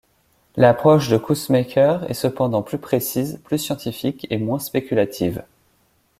[0.55, 5.43] L'approche de Coussemaker est cependant plus précise, plus scientifique et moins spéculative.